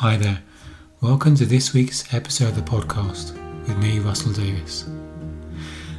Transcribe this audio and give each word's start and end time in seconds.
Hi 0.00 0.18
there. 0.18 0.42
Welcome 1.00 1.36
to 1.36 1.46
this 1.46 1.72
week's 1.72 2.12
episode 2.12 2.48
of 2.48 2.56
the 2.56 2.60
podcast 2.60 3.32
with 3.66 3.78
me, 3.78 3.98
Russell 3.98 4.30
Davis. 4.30 4.84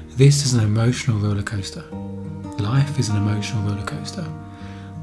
This 0.10 0.46
is 0.46 0.54
an 0.54 0.64
emotional 0.64 1.18
roller 1.18 1.42
coaster. 1.42 1.82
Life 2.60 3.00
is 3.00 3.10
an 3.10 3.18
emotional 3.18 3.64
roller 3.64 3.84
coaster. 3.88 4.24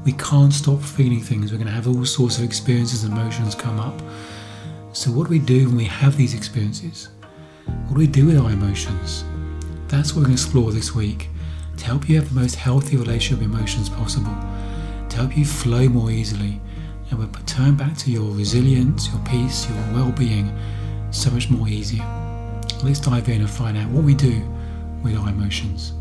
We 0.05 0.13
can't 0.13 0.53
stop 0.53 0.81
feeling 0.81 1.19
things. 1.19 1.51
We're 1.51 1.57
going 1.57 1.67
to 1.67 1.73
have 1.73 1.89
all 1.89 2.05
sorts 2.05 2.37
of 2.37 2.45
experiences 2.45 3.03
and 3.03 3.11
emotions 3.11 3.53
come 3.53 3.81
up. 3.81 4.01
So, 4.93 5.11
what 5.11 5.25
do 5.25 5.31
we 5.31 5.39
do 5.39 5.67
when 5.67 5.75
we 5.75 5.83
have 5.83 6.15
these 6.15 6.33
experiences? 6.33 7.09
What 7.65 7.95
do 7.95 7.99
we 7.99 8.07
do 8.07 8.27
with 8.27 8.37
our 8.37 8.49
emotions? 8.49 9.25
That's 9.89 10.13
what 10.13 10.21
we're 10.21 10.27
going 10.27 10.37
to 10.37 10.41
explore 10.41 10.71
this 10.71 10.95
week 10.95 11.27
to 11.75 11.85
help 11.85 12.07
you 12.07 12.15
have 12.15 12.33
the 12.33 12.39
most 12.39 12.55
healthy 12.55 12.95
relationship 12.95 13.45
with 13.45 13.53
emotions 13.53 13.89
possible, 13.89 14.37
to 15.09 15.17
help 15.17 15.37
you 15.37 15.43
flow 15.43 15.89
more 15.89 16.11
easily 16.11 16.61
and 17.09 17.19
will 17.19 17.27
return 17.27 17.75
back 17.75 17.97
to 17.97 18.11
your 18.11 18.31
resilience, 18.31 19.09
your 19.09 19.19
peace, 19.25 19.69
your 19.69 19.77
well 19.93 20.11
being 20.11 20.55
so 21.11 21.31
much 21.31 21.49
more 21.49 21.67
easier. 21.67 22.05
Let's 22.83 22.99
dive 22.99 23.29
in 23.29 23.41
and 23.41 23.49
find 23.49 23.77
out 23.77 23.89
what 23.89 24.03
we 24.03 24.13
do 24.13 24.41
with 25.03 25.15
our 25.17 25.29
emotions. 25.29 25.94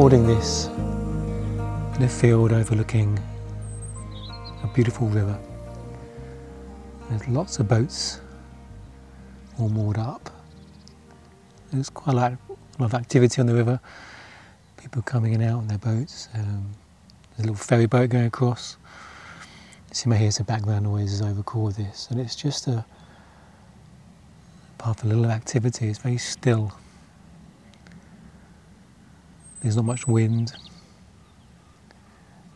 Recording 0.00 0.26
this 0.26 0.68
in 1.96 2.02
a 2.04 2.08
field 2.08 2.54
overlooking 2.54 3.18
a 4.62 4.66
beautiful 4.68 5.06
river. 5.08 5.38
There's 7.10 7.28
lots 7.28 7.58
of 7.58 7.68
boats 7.68 8.18
all 9.58 9.68
moored 9.68 9.98
up. 9.98 10.30
There's 11.70 11.90
quite 11.90 12.14
a 12.14 12.16
lot, 12.16 12.32
of 12.78 12.94
activity 12.94 13.42
on 13.42 13.46
the 13.46 13.52
river. 13.52 13.78
People 14.78 15.02
coming 15.02 15.34
in 15.34 15.42
and 15.42 15.50
out 15.50 15.58
on 15.58 15.68
their 15.68 15.76
boats. 15.76 16.30
Um, 16.32 16.70
there's 17.36 17.40
a 17.40 17.42
little 17.42 17.56
ferry 17.56 17.84
boat 17.84 18.08
going 18.08 18.24
across. 18.24 18.78
You 20.02 20.08
may 20.08 20.16
hear 20.16 20.30
some 20.30 20.46
background 20.46 20.84
noises. 20.84 21.20
I 21.20 21.30
record 21.30 21.74
this, 21.74 22.08
and 22.10 22.18
it's 22.18 22.36
just 22.36 22.68
a 22.68 22.86
part 24.78 25.02
of 25.02 25.04
little 25.10 25.26
activity. 25.26 25.88
It's 25.88 25.98
very 25.98 26.16
still. 26.16 26.72
There's 29.60 29.76
not 29.76 29.84
much 29.84 30.06
wind. 30.06 30.54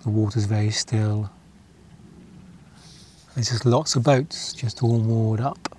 The 0.02 0.10
water's 0.10 0.46
very 0.46 0.70
still. 0.70 1.30
There's 3.34 3.50
just 3.50 3.66
lots 3.66 3.96
of 3.96 4.02
boats 4.04 4.52
just 4.52 4.82
all 4.82 4.98
moored 5.00 5.40
up. 5.40 5.76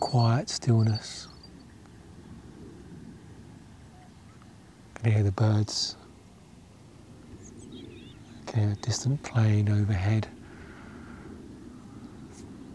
Quiet 0.00 0.48
stillness. 0.48 1.28
You 4.96 5.02
can 5.02 5.12
hear 5.12 5.22
the 5.22 5.32
birds. 5.32 5.96
Can 8.46 8.62
hear 8.62 8.72
a 8.72 8.76
distant 8.76 9.22
plane 9.22 9.68
overhead, 9.68 10.28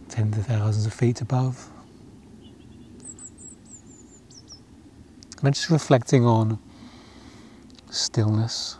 tens 0.10 0.38
of 0.38 0.46
thousands 0.46 0.86
of 0.86 0.94
feet 0.94 1.22
above. 1.22 1.73
And 5.44 5.54
just 5.54 5.70
reflecting 5.70 6.26
on 6.26 6.58
stillness, 7.90 8.78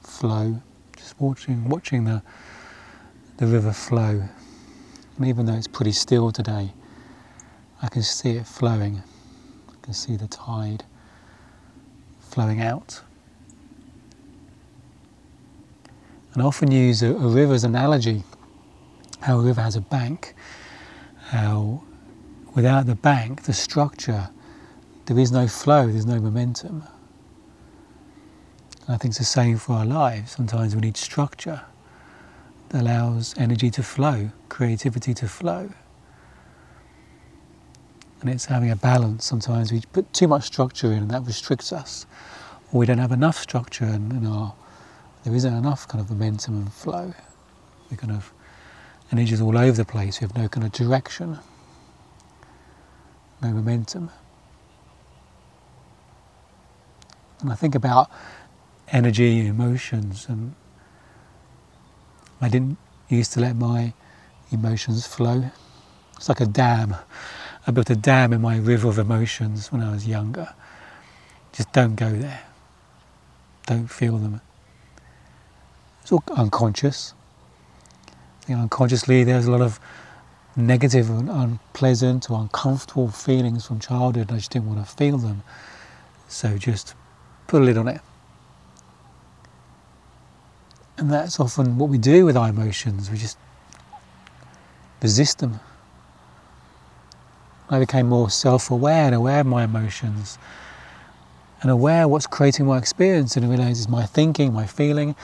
flow, 0.00 0.62
just 0.96 1.20
watching 1.20 1.68
watching 1.68 2.04
the 2.04 2.22
the 3.38 3.48
river 3.48 3.72
flow. 3.72 4.28
And 5.16 5.26
even 5.26 5.46
though 5.46 5.54
it's 5.54 5.66
pretty 5.66 5.90
still 5.90 6.30
today, 6.30 6.72
I 7.82 7.88
can 7.88 8.02
see 8.02 8.36
it 8.36 8.46
flowing. 8.46 9.02
I 9.68 9.84
can 9.84 9.92
see 9.92 10.14
the 10.14 10.28
tide 10.28 10.84
flowing 12.20 12.62
out. 12.62 13.02
And 16.32 16.44
I 16.44 16.46
often 16.46 16.70
use 16.70 17.02
a, 17.02 17.12
a 17.12 17.28
river 17.28 17.54
as 17.54 17.64
analogy. 17.64 18.22
How 19.20 19.40
a 19.40 19.42
river 19.42 19.62
has 19.62 19.74
a 19.74 19.80
bank, 19.80 20.34
how 21.30 21.82
without 22.54 22.86
the 22.86 22.94
bank, 22.94 23.42
the 23.42 23.52
structure 23.52 24.30
there 25.06 25.18
is 25.18 25.30
no 25.30 25.46
flow, 25.46 25.86
there's 25.86 26.06
no 26.06 26.20
momentum. 26.20 26.82
And 28.86 28.94
I 28.94 28.98
think 28.98 29.12
it's 29.12 29.18
the 29.18 29.24
same 29.24 29.56
for 29.56 29.74
our 29.74 29.86
lives. 29.86 30.32
Sometimes 30.32 30.74
we 30.74 30.80
need 30.80 30.96
structure 30.96 31.62
that 32.68 32.82
allows 32.82 33.34
energy 33.38 33.70
to 33.70 33.82
flow, 33.82 34.30
creativity 34.48 35.14
to 35.14 35.28
flow. 35.28 35.70
And 38.20 38.30
it's 38.30 38.46
having 38.46 38.70
a 38.70 38.76
balance. 38.76 39.24
Sometimes 39.24 39.72
we 39.72 39.82
put 39.92 40.12
too 40.12 40.26
much 40.26 40.44
structure 40.44 40.92
in 40.92 40.98
and 41.04 41.10
that 41.10 41.24
restricts 41.24 41.72
us. 41.72 42.06
Or 42.72 42.80
we 42.80 42.86
don't 42.86 42.98
have 42.98 43.12
enough 43.12 43.38
structure 43.38 43.84
and, 43.84 44.10
and 44.10 44.26
our, 44.26 44.54
there 45.22 45.34
isn't 45.34 45.54
enough 45.54 45.86
kind 45.86 46.00
of 46.00 46.10
momentum 46.10 46.56
and 46.56 46.72
flow. 46.72 47.14
We 47.90 47.96
kind 47.96 48.12
of, 48.12 48.32
energy 49.12 49.34
is 49.34 49.40
all 49.40 49.56
over 49.56 49.76
the 49.76 49.84
place. 49.84 50.20
We 50.20 50.24
have 50.24 50.36
no 50.36 50.48
kind 50.48 50.66
of 50.66 50.72
direction, 50.72 51.38
no 53.40 53.50
momentum. 53.52 54.10
And 57.46 57.52
I 57.52 57.54
think 57.54 57.76
about 57.76 58.10
energy, 58.88 59.46
emotions, 59.46 60.26
and 60.28 60.56
I 62.40 62.48
didn't 62.48 62.76
used 63.08 63.34
to 63.34 63.40
let 63.40 63.54
my 63.54 63.92
emotions 64.50 65.06
flow. 65.06 65.48
It's 66.16 66.28
like 66.28 66.40
a 66.40 66.46
dam. 66.46 66.96
I 67.64 67.70
built 67.70 67.88
a 67.88 67.94
dam 67.94 68.32
in 68.32 68.40
my 68.40 68.56
river 68.56 68.88
of 68.88 68.98
emotions 68.98 69.70
when 69.70 69.80
I 69.80 69.92
was 69.92 70.08
younger. 70.08 70.52
Just 71.52 71.72
don't 71.72 71.94
go 71.94 72.10
there. 72.10 72.42
Don't 73.66 73.86
feel 73.86 74.18
them. 74.18 74.40
It's 76.02 76.10
all 76.10 76.24
unconscious. 76.36 77.14
Unconsciously 78.48 79.22
there's 79.22 79.46
a 79.46 79.52
lot 79.52 79.60
of 79.60 79.78
negative 80.56 81.10
and 81.10 81.30
unpleasant 81.30 82.28
or 82.28 82.40
uncomfortable 82.40 83.06
feelings 83.06 83.66
from 83.66 83.78
childhood. 83.78 84.32
I 84.32 84.38
just 84.38 84.50
didn't 84.50 84.66
want 84.66 84.84
to 84.84 84.96
feel 84.96 85.18
them. 85.18 85.44
So 86.26 86.58
just 86.58 86.96
put 87.46 87.62
a 87.62 87.64
lid 87.64 87.76
on 87.76 87.88
it. 87.88 88.00
And 90.98 91.10
that's 91.10 91.38
often 91.38 91.78
what 91.78 91.90
we 91.90 91.98
do 91.98 92.24
with 92.24 92.36
our 92.36 92.48
emotions, 92.48 93.10
we 93.10 93.18
just 93.18 93.36
resist 95.02 95.38
them. 95.38 95.60
I 97.68 97.78
became 97.78 98.08
more 98.08 98.30
self 98.30 98.70
aware 98.70 99.06
and 99.06 99.14
aware 99.14 99.40
of 99.40 99.46
my 99.46 99.64
emotions 99.64 100.38
and 101.62 101.70
aware 101.70 102.04
of 102.04 102.10
what's 102.10 102.26
creating 102.26 102.66
my 102.66 102.78
experience 102.78 103.36
and 103.36 103.44
I 103.44 103.48
realize 103.48 103.80
it's 103.80 103.88
my 103.88 104.06
thinking, 104.06 104.52
my 104.52 104.66
feeling, 104.66 105.16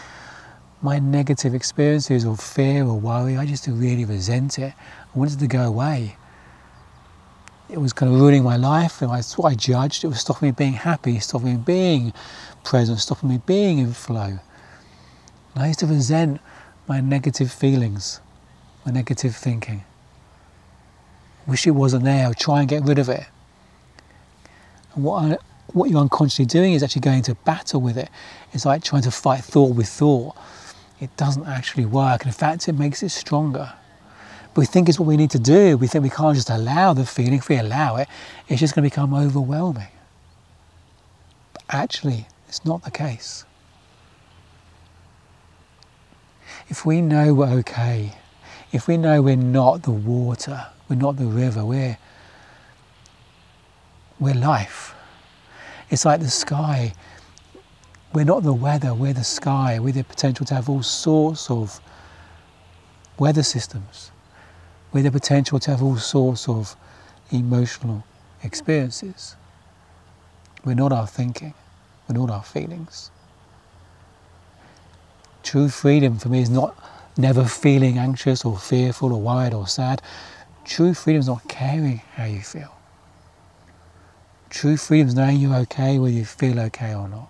my 0.83 0.99
negative 0.99 1.55
experiences 1.55 2.25
or 2.25 2.37
fear 2.37 2.85
or 2.85 2.99
worry. 2.99 3.37
I 3.37 3.47
just 3.47 3.67
really 3.69 4.05
resent 4.05 4.59
it. 4.59 4.75
I 5.15 5.19
wanted 5.19 5.39
to 5.39 5.47
go 5.47 5.63
away 5.63 6.17
it 7.69 7.79
was 7.79 7.93
kind 7.93 8.13
of 8.13 8.21
ruining 8.21 8.43
my 8.43 8.57
life. 8.57 9.03
And 9.03 9.11
I, 9.11 9.23
what 9.37 9.53
I 9.53 9.55
judged. 9.55 10.05
It 10.05 10.09
was 10.09 10.21
stopping 10.21 10.49
me 10.49 10.53
being 10.53 10.75
happy, 10.75 11.19
stopping 11.21 11.53
me 11.53 11.57
being 11.57 12.13
present, 12.65 12.99
stopping 12.99 13.29
me 13.29 13.41
being 13.45 13.79
in 13.79 13.93
flow. 13.93 14.39
And 15.55 15.63
I 15.63 15.69
used 15.69 15.81
to 15.81 15.87
resent 15.87 16.41
my 16.89 17.01
negative 17.01 17.53
feelings, 17.53 18.21
my 18.85 18.93
negative 18.93 19.35
thinking. 19.37 19.85
Wish 21.47 21.67
it 21.67 21.73
wasn't 21.73 22.05
there. 22.05 22.29
I'd 22.29 22.39
try 22.39 22.61
and 22.61 22.69
get 22.69 22.85
rid 22.85 22.99
of 22.99 23.09
it. 23.09 23.27
And 24.95 25.05
what 25.05 25.25
I, 25.25 25.39
what 25.73 25.91
you're 25.91 26.01
unconsciously 26.01 26.45
doing 26.45 26.75
is 26.75 26.83
actually 26.83 27.01
going 27.01 27.23
to 27.23 27.35
battle 27.35 27.81
with 27.81 27.97
it. 27.97 28.11
It's 28.53 28.67
like 28.67 28.85
trying 28.85 29.03
to 29.03 29.11
fight 29.11 29.43
thought 29.43 29.75
with 29.75 29.89
thought. 29.89 30.37
It 31.01 31.17
doesn't 31.17 31.47
actually 31.47 31.87
work. 31.87 32.27
In 32.27 32.33
fact, 32.33 32.69
it 32.69 32.75
makes 32.75 33.03
it 33.03 33.09
stronger. 33.09 33.73
But 34.55 34.61
we 34.61 34.67
think 34.67 34.89
it's 34.89 34.99
what 34.99 35.07
we 35.07 35.17
need 35.17 35.31
to 35.31 35.39
do. 35.39 35.79
We 35.79 35.87
think 35.87 36.05
we 36.05 36.11
can't 36.11 36.35
just 36.35 36.51
allow 36.51 36.93
the 36.93 37.07
feeling. 37.07 37.35
If 37.35 37.49
we 37.49 37.57
allow 37.57 37.97
it, 37.97 38.09
it's 38.49 38.61
just 38.61 38.75
going 38.75 38.83
to 38.83 38.91
become 38.91 39.15
overwhelming. 39.15 39.89
But 41.55 41.63
actually, 41.71 42.27
it's 42.49 42.65
not 42.65 42.83
the 42.85 42.91
case. 42.91 43.47
If 46.69 46.85
we 46.85 47.01
know 47.01 47.33
we're 47.33 47.49
okay, 47.61 48.13
if 48.73 48.87
we 48.87 48.99
know 48.99 49.23
we're 49.23 49.37
not 49.37 49.83
the 49.83 49.91
water, 49.91 50.67
we're 50.89 50.97
not 50.97 51.17
the 51.17 51.27
river, 51.27 51.65
we're, 51.65 51.97
we're 54.21 54.35
life. 54.35 54.95
It's 55.89 56.05
like 56.05 56.21
the 56.21 56.31
sky. 56.31 56.93
We're 58.13 58.25
not 58.25 58.43
the 58.43 58.53
weather, 58.53 58.93
we're 58.93 59.15
the 59.15 59.25
sky. 59.25 59.79
We're 59.81 59.93
the 59.93 60.05
potential 60.05 60.45
to 60.47 60.55
have 60.55 60.69
all 60.69 60.83
sorts 60.83 61.51
of 61.51 61.81
weather 63.19 63.43
systems 63.43 64.11
with 64.93 65.05
the 65.05 65.11
potential 65.11 65.59
to 65.59 65.71
have 65.71 65.83
all 65.83 65.97
sorts 65.97 66.49
of 66.49 66.77
emotional 67.31 68.05
experiences. 68.43 69.37
We're 70.65 70.75
not 70.75 70.93
our 70.93 71.07
thinking, 71.07 71.55
we're 72.09 72.19
not 72.19 72.31
our 72.31 72.43
feelings. 72.43 73.11
True 75.43 75.69
freedom 75.69 76.19
for 76.19 76.29
me 76.29 76.41
is 76.41 76.51
not 76.51 76.77
never 77.17 77.45
feeling 77.45 77.99
anxious 77.99 78.45
or 78.45 78.57
fearful 78.57 79.13
or 79.13 79.21
worried 79.21 79.55
or 79.55 79.67
sad. 79.67 80.01
True 80.65 80.95
freedom 80.95 81.21
is 81.21 81.27
not 81.27 81.47
caring 81.49 81.99
how 82.15 82.25
you 82.25 82.41
feel. 82.41 82.73
True 84.51 84.77
freedom 84.77 85.09
is 85.09 85.15
knowing 85.15 85.39
you're 85.39 85.57
okay 85.57 85.99
whether 85.99 86.15
you 86.15 86.25
feel 86.25 86.61
okay 86.61 86.95
or 86.95 87.09
not. 87.09 87.29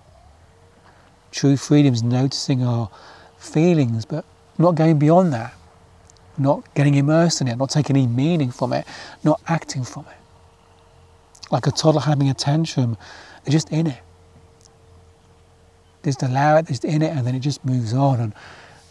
True 1.31 1.56
freedom 1.56 1.94
is 1.94 2.03
noticing 2.03 2.62
our 2.62 2.91
feelings 3.38 4.05
but 4.05 4.25
not 4.58 4.75
going 4.75 4.99
beyond 4.99 5.32
that, 5.32 5.55
not 6.38 6.75
getting 6.75 6.94
immersed 6.94 7.40
in 7.40 7.49
it, 7.49 7.56
not 7.56 7.70
taking 7.70 7.96
any 7.96 8.06
meaning 8.06 8.50
from 8.50 8.73
it, 8.73 8.87
not 9.23 9.40
acting 9.46 9.84
from 9.84 10.06
it. 10.11 10.17
Like 11.50 11.67
a 11.67 11.70
toddler 11.70 12.00
having 12.00 12.31
a 12.31 12.34
tantrum, 12.34 12.96
they're 13.44 13.52
just 13.52 13.70
in 13.70 13.87
it. 13.87 14.00
Just 16.02 16.23
allow 16.23 16.56
it, 16.56 16.67
just 16.67 16.84
in 16.84 17.02
it, 17.02 17.17
and 17.17 17.26
then 17.26 17.34
it 17.34 17.40
just 17.40 17.64
moves 17.64 17.93
on. 17.93 18.20
And, 18.20 18.34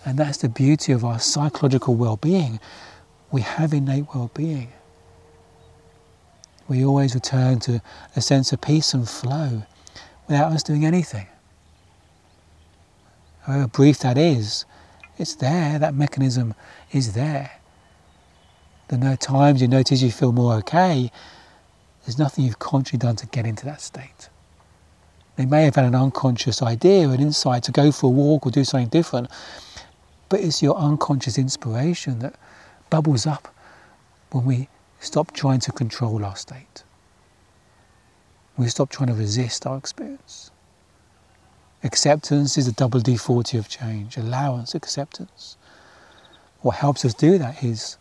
and 0.06 0.18
that's 0.18 0.38
the 0.38 0.50
beauty 0.50 0.94
of 0.94 1.04
our 1.04 1.20
psychological 1.20 1.96
well 1.96 2.18
being. 2.18 2.60
We 3.32 3.42
have 3.42 3.74
innate 3.74 4.06
well 4.14 4.32
being. 4.34 4.72
We 6.68 6.86
always 6.86 7.16
return 7.16 7.60
to 7.62 7.82
a 8.16 8.22
sense 8.22 8.54
of 8.54 8.62
peace 8.62 8.94
and 8.94 9.08
flow 9.10 9.64
without 10.28 10.54
us 10.54 10.64
doing 10.64 10.86
anything. 10.86 11.28
However 13.42 13.68
brief 13.68 14.00
that 14.00 14.18
is, 14.18 14.66
it's 15.18 15.36
there, 15.36 15.80
that 15.80 15.94
mechanism 15.94 16.54
is 16.92 17.14
there. 17.14 17.52
The 18.88 19.18
times 19.18 19.62
you 19.62 19.68
notice 19.68 20.02
you 20.02 20.12
feel 20.12 20.32
more 20.34 20.56
okay, 20.56 21.12
there's 22.06 22.20
nothing 22.20 22.46
you've 22.46 22.60
consciously 22.60 23.00
done 23.00 23.16
to 23.18 23.28
get 23.28 23.46
into 23.46 23.66
that 23.66 23.82
state. 23.82 24.30
They 25.38 25.46
may 25.46 25.64
have 25.64 25.76
had 25.76 25.86
an 25.86 25.96
unconscious 25.96 26.62
idea, 26.62 27.08
an 27.10 27.22
insight 27.22 27.64
to 27.64 27.72
go 27.72 27.92
for 27.92 28.08
a 28.08 28.10
walk 28.10 28.46
or 28.46 28.52
do 28.52 28.64
something 28.64 28.90
different, 28.90 29.30
but 30.30 30.40
it's 30.42 30.62
your 30.62 30.76
unconscious 30.76 31.38
inspiration 31.38 32.20
that 32.20 32.36
bubbles 32.90 33.26
up 33.26 33.54
when 34.32 34.46
we 34.46 34.68
stop 35.00 35.32
trying 35.32 35.60
to 35.62 35.72
control 35.72 36.26
our 36.26 36.36
state. 36.36 36.84
We 38.58 38.68
stop 38.68 38.90
trying 38.90 39.08
to 39.08 39.16
resist 39.16 39.66
our 39.66 39.78
experience. 39.78 40.52
Acceptance 41.84 42.58
is 42.58 42.68
a 42.68 42.72
double 42.72 43.00
D40 43.00 43.58
of 43.58 43.68
change. 43.68 44.18
Allowance, 44.18 44.76
acceptance. 44.76 45.58
What 46.62 46.76
helps 46.76 47.04
us 47.04 47.14
do 47.14 47.38
that 47.40 47.64
is 47.64 47.98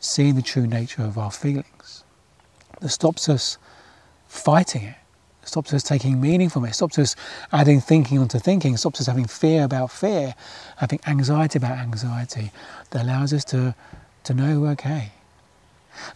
seeing 0.00 0.34
the 0.34 0.42
true 0.42 0.66
nature 0.66 1.02
of 1.02 1.16
our 1.16 1.30
feelings. 1.30 2.02
That 2.80 2.88
stops 2.88 3.28
us 3.28 3.56
fighting 4.26 4.82
it, 4.82 4.96
stops 5.44 5.72
us 5.72 5.84
taking 5.84 6.20
meaning 6.20 6.48
from 6.48 6.64
it, 6.64 6.74
stops 6.74 6.98
us 6.98 7.14
adding 7.52 7.80
thinking 7.80 8.18
onto 8.18 8.40
thinking, 8.40 8.76
stops 8.76 9.00
us 9.00 9.06
having 9.06 9.26
fear 9.26 9.62
about 9.62 9.92
fear, 9.92 10.34
having 10.78 10.98
anxiety 11.06 11.58
about 11.58 11.78
anxiety. 11.78 12.50
That 12.90 13.04
allows 13.04 13.32
us 13.32 13.44
to, 13.46 13.76
to 14.24 14.34
know 14.34 14.60
we're 14.60 14.70
okay. 14.72 15.12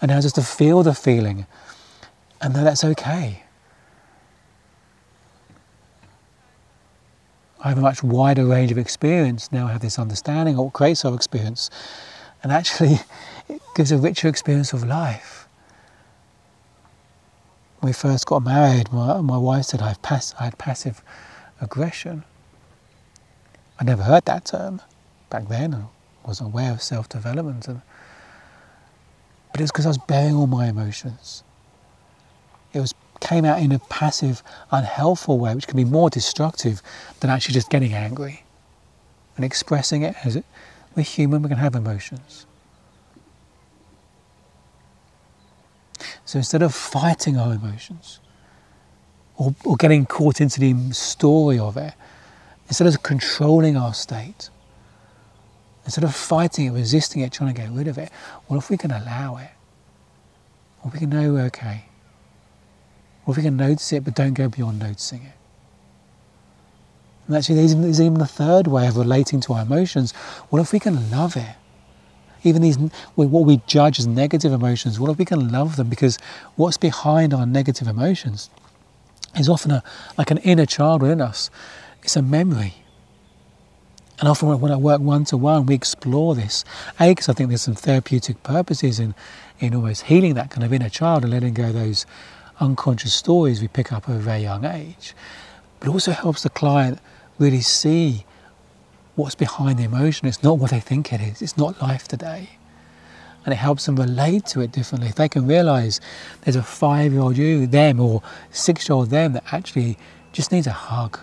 Allows 0.03 0.27
us 0.27 0.33
to 0.33 0.43
feel 0.43 0.83
the 0.83 0.95
feeling 0.95 1.47
and 2.41 2.55
know 2.55 2.65
that's 2.65 2.85
okay. 2.85 3.45
I 7.61 7.70
have 7.70 7.79
a 7.79 7.82
much 7.82 8.03
wider 8.03 8.44
range 8.44 8.70
of 8.70 8.79
experience 8.79 9.50
now. 9.50 9.67
I 9.67 9.73
have 9.73 9.81
this 9.81 9.99
understanding 9.99 10.56
of 10.58 10.64
what 10.64 10.73
creates 10.75 11.05
our 11.05 11.14
experience, 11.14 11.70
and 12.43 12.53
actually, 12.53 13.00
it 13.49 13.62
gives 13.75 13.93
a 13.93 13.99
richer 13.99 14.29
experience 14.29 14.73
of 14.73 14.85
life. 14.85 15.49
When 17.81 17.91
we 17.91 17.93
first 17.93 18.26
got 18.26 18.43
married, 18.43 18.93
my, 18.93 19.20
my 19.20 19.38
wife 19.38 19.67
said 19.67 19.82
I, 19.82 19.94
pass, 20.03 20.35
I 20.38 20.44
had 20.44 20.58
passive 20.58 21.03
aggression. 21.61 22.25
I 23.79 23.85
never 23.85 24.02
heard 24.02 24.25
that 24.26 24.47
term 24.47 24.81
back 25.31 25.49
then. 25.49 25.75
I 25.75 25.85
wasn't 26.26 26.49
aware 26.49 26.73
of 26.73 26.82
self 26.82 27.09
development. 27.09 27.67
But 27.67 29.61
it 29.61 29.61
was 29.61 29.70
because 29.70 29.87
I 29.87 29.91
was 29.91 29.99
bearing 29.99 30.35
all 30.35 30.47
my 30.47 30.69
emotions. 30.69 31.43
It 32.73 32.81
was 32.81 32.93
came 33.21 33.45
out 33.45 33.61
in 33.61 33.73
a 33.73 33.79
passive, 33.79 34.43
unhelpful 34.71 35.39
way, 35.39 35.55
which 35.55 35.67
can 35.67 35.77
be 35.77 35.85
more 35.85 36.11
destructive 36.11 36.83
than 37.21 37.31
actually 37.31 37.55
just 37.55 37.71
getting 37.71 37.95
angry 37.95 38.45
and 39.37 39.45
expressing 39.45 40.03
it 40.03 40.15
as. 40.25 40.43
We're 40.95 41.03
human, 41.03 41.43
we 41.43 41.49
can 41.51 41.59
have 41.59 41.75
emotions. 41.75 42.47
So 46.25 46.39
instead 46.39 46.63
of 46.63 46.75
fighting 46.75 47.37
our 47.37 47.55
emotions 47.55 48.19
or, 49.37 49.55
or 49.65 49.77
getting 49.77 50.07
caught 50.07 50.41
into 50.41 50.59
the 50.59 50.93
story 50.93 51.59
of 51.59 51.77
it, 51.77 51.95
instead 52.69 52.87
of 52.87 53.03
controlling 53.03 53.77
our 53.77 53.95
state, 53.95 54.51
instead 55.85 56.03
of 56.03 56.15
fighting 56.15 56.67
it, 56.67 56.71
resisting 56.71 57.23
it, 57.23 57.33
trying 57.33 57.55
to 57.55 57.61
get 57.61 57.71
rid 57.71 57.89
of 57.89 57.99
it, 57.99 58.11
what 58.47 58.57
if 58.57 58.71
we 58.71 58.77
can 58.77 58.91
allow 58.91 59.37
it? 59.37 59.51
If 60.85 60.93
we 60.93 60.99
can 60.99 61.11
know 61.11 61.37
okay? 61.47 61.85
Or 63.26 63.32
if 63.32 63.37
we 63.37 63.43
can 63.43 63.56
notice 63.56 63.93
it 63.93 64.05
but 64.05 64.14
don't 64.14 64.34
go 64.34 64.49
beyond 64.49 64.78
noticing 64.78 65.23
it. 65.23 65.32
And 67.26 67.37
actually, 67.37 67.56
there's 67.56 67.73
even, 67.73 67.82
there's 67.82 68.00
even 68.00 68.20
a 68.20 68.26
third 68.26 68.69
way 68.69 68.87
of 68.87 68.96
relating 68.96 69.40
to 69.43 69.55
our 69.55 69.62
emotions. 69.62 70.12
What 70.49 70.61
if 70.61 70.73
we 70.73 70.78
can 70.78 71.11
love 71.11 71.37
it? 71.37 71.56
Even 72.44 72.62
these, 72.62 72.76
what 73.17 73.28
we 73.28 73.61
judge 73.67 73.99
as 73.99 74.06
negative 74.06 74.52
emotions, 74.52 75.00
what 75.00 75.11
if 75.11 75.19
we 75.19 75.25
can 75.25 75.50
love 75.50 75.75
them? 75.75 75.88
Because 75.88 76.19
what's 76.55 76.76
behind 76.76 77.34
our 77.34 77.44
negative 77.44 77.88
emotions 77.88 78.49
is 79.37 79.49
often 79.49 79.73
a, 79.73 79.82
like 80.17 80.31
an 80.31 80.38
inner 80.38 80.67
child 80.67 81.02
within 81.02 81.20
us. 81.20 81.50
It's 82.05 82.14
a 82.14 82.23
memory. 82.23 82.75
And 84.20 84.28
often 84.28 84.61
when 84.61 84.70
I 84.70 84.76
work 84.76 85.00
one 85.00 85.25
to 85.26 85.37
one, 85.37 85.67
we 85.67 85.75
explore 85.75 86.37
this. 86.37 86.64
A, 87.00 87.11
because 87.11 87.28
I 87.28 87.32
think 87.32 87.49
there's 87.49 87.62
some 87.62 87.75
therapeutic 87.75 88.43
purposes 88.44 89.00
in, 89.00 89.14
in 89.58 89.75
almost 89.75 90.05
healing 90.05 90.34
that 90.34 90.50
kind 90.50 90.62
of 90.64 90.73
inner 90.73 90.88
child 90.88 91.25
and 91.25 91.32
letting 91.32 91.55
go 91.55 91.73
those 91.73 92.06
unconscious 92.61 93.14
stories 93.14 93.61
we 93.61 93.69
pick 93.69 93.93
up 93.93 94.08
at 94.08 94.17
a 94.17 94.19
very 94.19 94.43
young 94.43 94.64
age. 94.64 95.14
But 95.81 95.88
it 95.88 95.93
also 95.93 96.12
helps 96.12 96.43
the 96.43 96.50
client 96.50 96.99
really 97.38 97.61
see 97.61 98.25
what's 99.14 99.35
behind 99.35 99.79
the 99.79 99.85
emotion. 99.85 100.29
It's 100.29 100.43
not 100.43 100.58
what 100.58 100.70
they 100.70 100.81
think 100.81 101.12
it 101.12 101.20
is, 101.20 101.43
it's 101.43 101.56
not 101.56 101.81
life 101.81 102.08
today. 102.08 102.50
And 103.44 103.53
it 103.53 103.58
helps 103.58 103.87
them 103.87 103.97
relate 103.97 104.45
to 104.47 104.61
it 104.61 104.73
differently. 104.73 105.09
If 105.09 105.14
they 105.14 105.28
can 105.28 105.47
realize 105.47 106.00
there's 106.42 106.57
a 106.57 106.62
five 106.62 107.12
year 107.12 107.21
old 107.23 107.37
you, 107.37 107.66
them, 107.66 108.00
or 108.00 108.23
six 108.50 108.88
year 108.88 108.97
old 108.97 109.11
them 109.11 109.35
that 109.35 109.45
actually 109.52 109.97
just 110.33 110.50
needs 110.50 110.66
a 110.66 110.73
hug. 110.73 111.19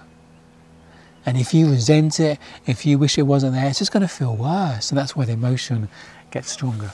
And 1.25 1.37
if 1.37 1.53
you 1.53 1.69
resent 1.69 2.19
it, 2.19 2.39
if 2.65 2.85
you 2.85 2.97
wish 2.97 3.17
it 3.17 3.23
wasn't 3.23 3.53
there, 3.53 3.67
it's 3.67 3.79
just 3.79 3.91
going 3.91 4.01
to 4.01 4.07
feel 4.07 4.35
worse. 4.35 4.89
And 4.89 4.97
that's 4.97 5.15
why 5.15 5.25
the 5.25 5.33
emotion 5.33 5.89
gets 6.31 6.51
stronger. 6.51 6.91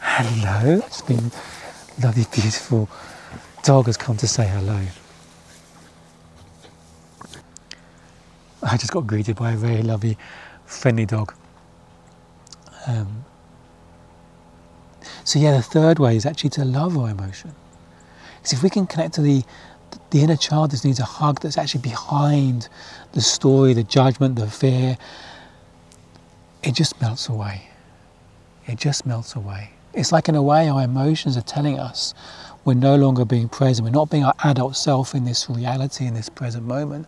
Hello, 0.00 0.82
it's 0.84 1.02
been 1.02 1.30
lovely, 2.00 2.26
beautiful 2.32 2.88
dog 3.62 3.86
has 3.86 3.96
come 3.96 4.16
to 4.18 4.28
say 4.28 4.46
hello. 4.46 4.80
I 8.62 8.76
just 8.76 8.92
got 8.92 9.06
greeted 9.06 9.36
by 9.36 9.52
a 9.52 9.56
very 9.56 9.82
lovely, 9.82 10.16
friendly 10.64 11.04
dog. 11.06 11.34
Um, 12.86 13.24
so 15.24 15.38
yeah, 15.38 15.56
the 15.56 15.62
third 15.62 15.98
way 15.98 16.16
is 16.16 16.26
actually 16.26 16.50
to 16.50 16.64
love 16.64 16.96
our 16.96 17.10
emotion. 17.10 17.54
Because 18.36 18.52
if 18.52 18.62
we 18.62 18.70
can 18.70 18.86
connect 18.86 19.14
to 19.14 19.22
the 19.22 19.42
the 20.10 20.22
inner 20.22 20.36
child 20.36 20.70
that 20.70 20.84
needs 20.84 21.00
a 21.00 21.04
hug 21.04 21.40
that's 21.40 21.56
actually 21.56 21.80
behind 21.80 22.68
the 23.12 23.20
story, 23.20 23.72
the 23.72 23.82
judgment, 23.82 24.36
the 24.36 24.46
fear, 24.46 24.96
it 26.62 26.72
just 26.72 27.00
melts 27.00 27.28
away. 27.28 27.62
It 28.66 28.78
just 28.78 29.06
melts 29.06 29.34
away. 29.34 29.70
It's 29.94 30.12
like 30.12 30.28
in 30.28 30.34
a 30.34 30.42
way 30.42 30.68
our 30.68 30.82
emotions 30.82 31.36
are 31.36 31.42
telling 31.42 31.78
us 31.78 32.14
we're 32.64 32.74
no 32.74 32.96
longer 32.96 33.24
being 33.24 33.48
present. 33.48 33.84
We're 33.84 33.92
not 33.92 34.10
being 34.10 34.24
our 34.24 34.34
adult 34.44 34.76
self 34.76 35.14
in 35.14 35.24
this 35.24 35.48
reality, 35.50 36.06
in 36.06 36.14
this 36.14 36.28
present 36.28 36.64
moment. 36.64 37.06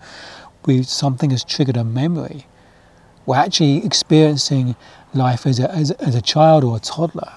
We, 0.66 0.82
something 0.82 1.30
has 1.30 1.44
triggered 1.44 1.76
a 1.76 1.84
memory. 1.84 2.46
We're 3.26 3.36
actually 3.36 3.84
experiencing 3.84 4.76
life 5.14 5.46
as 5.46 5.60
a, 5.60 5.70
as, 5.70 5.90
as 5.92 6.14
a 6.14 6.20
child 6.20 6.64
or 6.64 6.76
a 6.76 6.80
toddler 6.80 7.32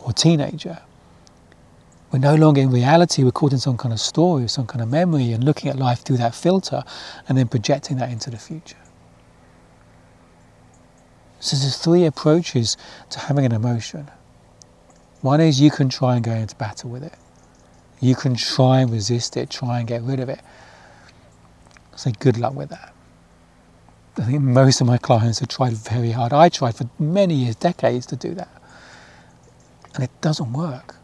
or 0.00 0.12
teenager. 0.12 0.78
We're 2.12 2.18
no 2.18 2.34
longer 2.34 2.60
in 2.60 2.70
reality, 2.70 3.24
we're 3.24 3.32
caught 3.32 3.52
in 3.52 3.58
some 3.58 3.78
kind 3.78 3.92
of 3.92 4.00
story, 4.00 4.46
some 4.46 4.66
kind 4.66 4.82
of 4.82 4.88
memory, 4.88 5.32
and 5.32 5.42
looking 5.42 5.70
at 5.70 5.76
life 5.76 6.00
through 6.00 6.18
that 6.18 6.34
filter 6.34 6.84
and 7.28 7.38
then 7.38 7.48
projecting 7.48 7.96
that 7.96 8.10
into 8.10 8.30
the 8.30 8.36
future. 8.36 8.76
So 11.40 11.56
there's 11.56 11.78
three 11.78 12.04
approaches 12.04 12.76
to 13.10 13.18
having 13.18 13.44
an 13.44 13.52
emotion. 13.52 14.10
One 15.22 15.40
is 15.40 15.60
you 15.60 15.70
can 15.70 15.88
try 15.88 16.16
and 16.16 16.24
go 16.24 16.32
into 16.32 16.54
battle 16.56 16.90
with 16.90 17.04
it. 17.04 17.14
You 18.00 18.16
can 18.16 18.34
try 18.34 18.80
and 18.80 18.90
resist 18.90 19.36
it, 19.36 19.50
try 19.50 19.78
and 19.78 19.86
get 19.86 20.02
rid 20.02 20.18
of 20.18 20.28
it. 20.28 20.40
Say 21.94 22.12
good 22.18 22.36
luck 22.36 22.54
with 22.54 22.70
that. 22.70 22.92
I 24.18 24.24
think 24.24 24.42
most 24.42 24.80
of 24.80 24.86
my 24.88 24.98
clients 24.98 25.38
have 25.38 25.48
tried 25.48 25.74
very 25.74 26.10
hard. 26.10 26.32
I 26.32 26.48
tried 26.48 26.74
for 26.74 26.90
many 26.98 27.34
years, 27.34 27.54
decades 27.54 28.04
to 28.06 28.16
do 28.16 28.34
that. 28.34 28.50
And 29.94 30.02
it 30.02 30.10
doesn't 30.20 30.52
work. 30.52 30.96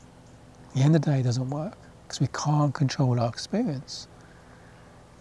At 0.70 0.74
the 0.74 0.80
end 0.80 0.96
of 0.96 1.02
the 1.02 1.12
day, 1.12 1.20
it 1.20 1.22
doesn't 1.22 1.48
work 1.48 1.76
because 2.02 2.20
we 2.20 2.26
can't 2.26 2.74
control 2.74 3.20
our 3.20 3.28
experience. 3.28 4.08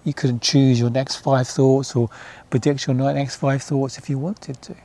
You 0.04 0.14
couldn't 0.14 0.42
choose 0.42 0.80
your 0.80 0.90
next 0.90 1.18
five 1.18 1.48
thoughts 1.48 1.96
or 1.96 2.10
predict 2.50 2.88
your 2.88 2.96
next 2.96 3.36
five 3.36 3.62
thoughts 3.62 3.98
if 3.98 4.10
you 4.10 4.18
wanted 4.18 4.62
to. 4.64 4.76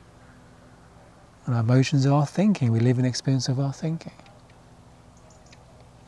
And 1.47 1.55
our 1.55 1.61
emotions 1.61 2.07
are 2.07 2.13
our 2.13 2.27
thinking. 2.27 2.71
We 2.73 2.81
live 2.81 2.99
in 2.99 3.05
experience 3.05 3.49
of 3.49 3.59
our 3.59 3.73
thinking. 3.73 4.13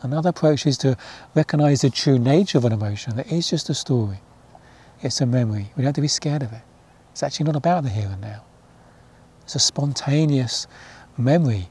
Another 0.03 0.29
approach 0.29 0.67
is 0.67 0.77
to 0.79 0.97
recognize 1.35 1.81
the 1.81 1.91
true 1.91 2.19
nature 2.19 2.59
of 2.59 2.65
an 2.65 2.73
emotion. 2.73 3.17
That 3.17 3.33
is 3.33 3.49
just 3.49 3.71
a 3.71 3.75
story. 3.75 4.21
It's 5.03 5.21
a 5.21 5.27
memory. 5.27 5.71
We 5.77 5.83
don't 5.83 5.87
have 5.87 5.95
to 5.95 6.01
be 6.01 6.09
scared 6.09 6.43
of 6.43 6.53
it. 6.53 6.63
It's 7.13 7.23
actually 7.23 7.47
not 7.47 7.57
about 7.57 7.85
the 7.85 7.91
here 7.91 8.09
and 8.11 8.21
now. 8.21 8.45
It's 9.43 9.55
a 9.55 9.59
spontaneous 9.59 10.67
memory 11.17 11.69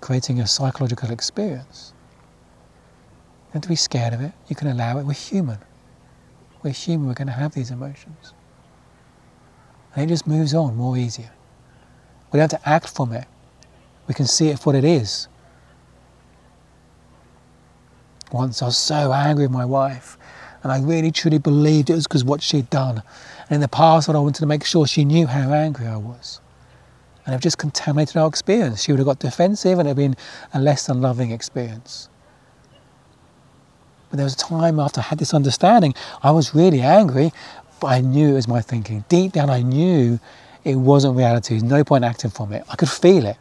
creating 0.00 0.40
a 0.40 0.46
psychological 0.46 1.10
experience. 1.10 1.92
You 1.94 3.44
don't 3.46 3.54
have 3.54 3.62
to 3.62 3.68
be 3.68 3.76
scared 3.76 4.12
of 4.14 4.20
it. 4.20 4.32
You 4.48 4.56
can 4.56 4.68
allow 4.68 4.98
it. 4.98 5.06
We're 5.06 5.12
human. 5.12 5.58
We're 6.62 6.70
human. 6.72 7.06
We're 7.06 7.14
going 7.14 7.28
to 7.28 7.34
have 7.34 7.54
these 7.54 7.70
emotions. 7.70 8.34
And 9.94 10.04
it 10.04 10.12
just 10.12 10.26
moves 10.26 10.54
on 10.54 10.76
more 10.76 10.96
easier. 10.96 11.30
We 12.34 12.40
don't 12.40 12.50
have 12.50 12.62
to 12.62 12.68
act 12.68 12.88
from 12.88 13.12
it. 13.12 13.26
We 14.08 14.14
can 14.14 14.26
see 14.26 14.48
it 14.48 14.58
for 14.58 14.70
what 14.70 14.74
it 14.74 14.84
is. 14.84 15.28
Once 18.32 18.60
I 18.60 18.66
was 18.66 18.76
so 18.76 19.12
angry 19.12 19.44
with 19.44 19.52
my 19.52 19.64
wife, 19.64 20.18
and 20.64 20.72
I 20.72 20.80
really 20.80 21.12
truly 21.12 21.38
believed 21.38 21.90
it 21.90 21.94
was 21.94 22.08
because 22.08 22.24
what 22.24 22.42
she'd 22.42 22.68
done. 22.70 23.04
And 23.48 23.52
in 23.52 23.60
the 23.60 23.68
past, 23.68 24.08
I 24.08 24.18
wanted 24.18 24.40
to 24.40 24.46
make 24.46 24.64
sure 24.64 24.84
she 24.84 25.04
knew 25.04 25.28
how 25.28 25.52
angry 25.52 25.86
I 25.86 25.96
was. 25.96 26.40
And 27.24 27.36
I've 27.36 27.40
just 27.40 27.58
contaminated 27.58 28.16
our 28.16 28.26
experience. 28.26 28.82
She 28.82 28.90
would 28.90 28.98
have 28.98 29.06
got 29.06 29.20
defensive 29.20 29.78
and 29.78 29.86
it 29.86 29.94
would 29.94 30.02
have 30.02 30.16
been 30.16 30.16
a 30.54 30.60
less 30.60 30.86
than 30.86 31.00
loving 31.00 31.30
experience. 31.30 32.08
But 34.10 34.16
there 34.16 34.24
was 34.24 34.34
a 34.34 34.38
time 34.38 34.80
after 34.80 35.00
I 35.00 35.04
had 35.04 35.20
this 35.20 35.34
understanding, 35.34 35.94
I 36.20 36.32
was 36.32 36.52
really 36.52 36.80
angry, 36.80 37.32
but 37.78 37.86
I 37.92 38.00
knew 38.00 38.30
it 38.30 38.34
was 38.34 38.48
my 38.48 38.60
thinking. 38.60 39.04
Deep 39.08 39.30
down, 39.30 39.50
I 39.50 39.62
knew 39.62 40.18
it 40.64 40.76
wasn't 40.76 41.16
reality. 41.16 41.54
There's 41.54 41.62
no 41.62 41.84
point 41.84 42.04
acting 42.04 42.30
from 42.30 42.52
it. 42.52 42.64
I 42.68 42.76
could 42.76 42.88
feel 42.88 43.26
it. 43.26 43.36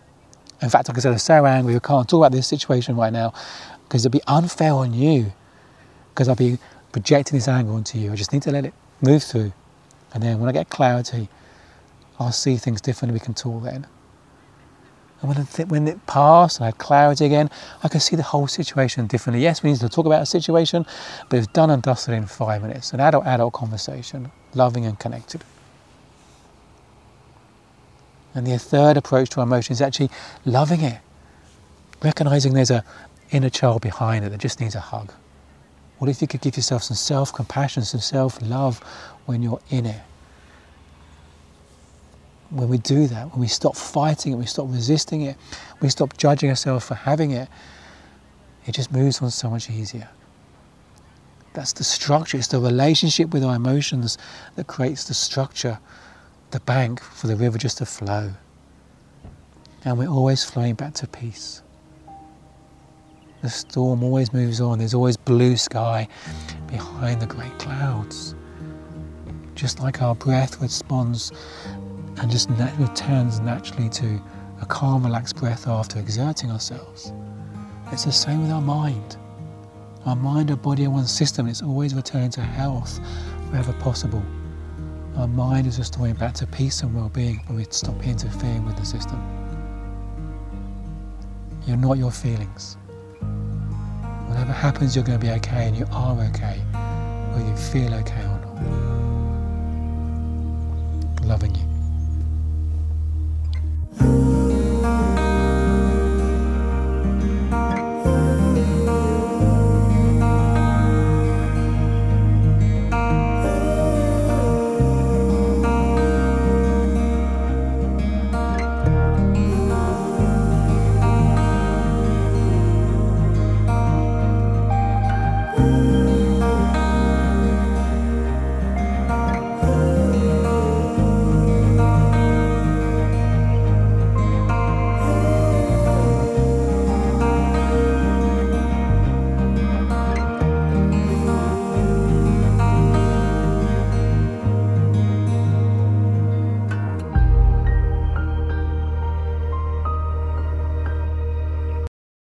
In 0.62 0.70
fact, 0.70 0.90
I 0.90 1.00
said, 1.00 1.12
I'm 1.12 1.18
so 1.18 1.46
angry, 1.46 1.76
I 1.76 1.80
can't 1.80 2.08
talk 2.08 2.20
about 2.20 2.32
this 2.32 2.48
situation 2.48 2.96
right 2.96 3.12
now 3.12 3.34
because 3.84 4.04
it'd 4.06 4.12
be 4.12 4.22
unfair 4.28 4.74
on 4.74 4.94
you 4.94 5.34
because 6.10 6.30
I'd 6.30 6.38
be 6.38 6.58
projecting 6.92 7.38
this 7.38 7.48
anger 7.48 7.74
onto 7.74 7.98
you. 7.98 8.12
I 8.12 8.16
just 8.16 8.32
need 8.32 8.44
to 8.44 8.52
let 8.52 8.66
it 8.66 8.74
move 9.02 9.24
through. 9.24 9.52
And 10.14 10.22
then 10.24 10.40
when 10.40 10.48
I 10.48 10.52
get 10.52 10.70
clarity, 10.70 11.28
I'll 12.20 12.32
see 12.32 12.56
things 12.56 12.82
differently. 12.82 13.14
We 13.14 13.24
can 13.24 13.34
talk 13.34 13.64
then. 13.64 13.88
And 15.22 15.30
when 15.30 15.38
it, 15.38 15.68
when 15.70 15.88
it 15.88 16.06
passed 16.06 16.58
and 16.58 16.66
I 16.66 16.68
had 16.68 16.78
clarity 16.78 17.26
again, 17.26 17.50
I 17.82 17.88
could 17.88 18.02
see 18.02 18.16
the 18.16 18.24
whole 18.24 18.48
situation 18.48 19.08
differently. 19.08 19.42
Yes, 19.42 19.64
we 19.64 19.72
need 19.72 19.80
to 19.80 19.90
talk 19.90 20.06
about 20.06 20.22
a 20.22 20.26
situation, 20.26 20.86
but 21.30 21.40
it's 21.40 21.48
done 21.48 21.70
and 21.70 21.82
dusted 21.82 22.14
in 22.14 22.26
five 22.26 22.62
minutes. 22.62 22.94
An 22.94 23.00
adult 23.00 23.26
adult 23.26 23.54
conversation, 23.54 24.32
loving 24.54 24.86
and 24.86 25.00
connected. 25.00 25.44
And 28.36 28.48
the 28.48 28.58
third 28.58 28.98
approach 28.98 29.30
to 29.32 29.42
our 29.42 29.44
emotion 29.44 29.74
is 29.74 29.82
actually 29.82 30.10
loving 30.46 30.82
it, 30.82 31.00
recognizing 32.02 32.54
there's 32.54 32.72
a 32.72 32.84
inner 33.34 33.50
child 33.50 33.82
behind 33.82 34.24
it 34.24 34.30
that 34.30 34.40
just 34.40 34.60
needs 34.60 34.76
a 34.76 34.80
hug? 34.80 35.12
What 35.98 36.10
if 36.10 36.22
you 36.22 36.28
could 36.28 36.42
give 36.42 36.56
yourself 36.56 36.84
some 36.84 36.98
self 36.98 37.34
compassion, 37.34 37.84
some 37.84 38.02
self 38.02 38.42
love 38.42 38.80
when 39.26 39.42
you're 39.42 39.62
in 39.70 39.86
it? 39.86 40.02
When 42.50 42.70
we 42.70 42.78
do 42.78 43.08
that, 43.08 43.32
when 43.32 43.40
we 43.40 43.48
stop 43.48 43.76
fighting 43.76 44.34
it, 44.34 44.36
we 44.36 44.46
stop 44.46 44.68
resisting 44.70 45.22
it, 45.22 45.38
we 45.82 45.90
stop 45.90 46.18
judging 46.18 46.50
ourselves 46.50 46.86
for 46.86 46.94
having 46.94 47.32
it, 47.32 47.50
it 48.66 48.74
just 48.74 48.92
moves 48.92 49.22
on 49.22 49.32
so 49.32 49.50
much 49.50 49.70
easier. 49.70 50.08
That's 51.54 51.74
the 51.74 51.84
structure, 51.84 52.38
it's 52.38 52.48
the 52.48 52.60
relationship 52.60 53.34
with 53.34 53.44
our 53.44 53.56
emotions 53.56 54.18
that 54.56 54.68
creates 54.68 55.06
the 55.06 55.14
structure, 55.14 55.80
the 56.54 56.60
bank 56.62 57.02
for 57.02 57.26
the 57.26 57.36
river 57.36 57.58
just 57.58 57.80
to 57.80 57.86
flow. 57.86 58.32
And 59.86 59.98
we're 59.98 60.08
always 60.08 60.44
flowing 60.44 60.76
back 60.76 60.94
to 60.96 61.08
peace. 61.08 61.64
The 63.42 63.50
storm 63.50 64.04
always 64.04 64.32
moves 64.32 64.62
on. 64.62 64.78
There's 64.78 64.94
always 64.94 65.18
blue 65.18 65.58
sky 65.58 66.08
behind 66.68 67.22
the 67.22 67.26
great 67.26 67.58
clouds. 67.58 68.36
Just 69.56 69.80
like 69.80 70.04
our 70.04 70.14
breath 70.14 70.62
responds 70.62 71.32
and 72.18 72.30
just 72.30 72.52
returns 72.52 73.40
naturally 73.40 73.90
to 73.90 74.22
a 74.62 74.66
calm, 74.68 75.04
relaxed 75.04 75.36
breath 75.38 75.68
after 75.68 76.00
exerting 76.00 76.52
ourselves. 76.52 77.12
It's 77.92 78.06
the 78.06 78.12
same 78.12 78.44
with 78.44 78.52
our 78.52 78.62
mind. 78.62 79.18
Our 80.06 80.16
mind, 80.16 80.52
our 80.52 80.58
body, 80.58 80.84
and 80.84 80.94
one 80.94 81.08
system 81.08 81.48
is 81.48 81.64
always 81.64 81.96
returning 81.96 82.30
to 82.32 82.42
health 82.42 83.00
wherever 83.50 83.74
possible. 83.74 84.24
Our 85.16 85.28
mind 85.28 85.68
is 85.68 85.78
restoring 85.78 86.16
back 86.16 86.34
to 86.36 86.48
peace 86.48 86.82
and 86.82 86.96
well 86.96 87.10
being 87.10 87.38
when 87.46 87.58
we 87.58 87.66
stop 87.70 88.04
interfering 88.06 88.66
with 88.66 88.78
the 88.78 88.86
system. 88.86 89.22
You're 91.68 91.78
not 91.78 92.00
your 92.00 92.12
feelings. 92.12 92.78
Whatever 94.28 94.52
happens, 94.52 94.96
you're 94.96 95.06
going 95.06 95.20
to 95.20 95.26
be 95.26 95.32
okay 95.34 95.68
and 95.68 95.78
you 95.78 95.86
are 95.92 96.20
okay, 96.30 96.60
whether 97.32 97.48
you 97.48 97.56
feel 97.56 97.94
okay 97.94 98.22
or 98.22 98.40
not. 98.40 98.93